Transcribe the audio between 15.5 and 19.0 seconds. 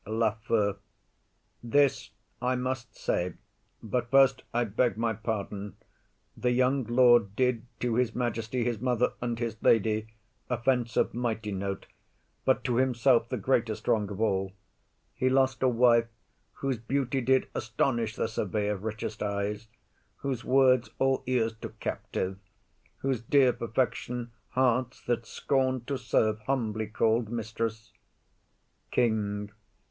a wife Whose beauty did astonish the survey Of